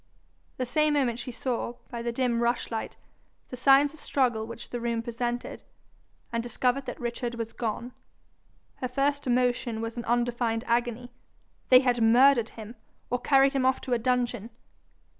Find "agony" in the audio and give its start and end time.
10.65-11.11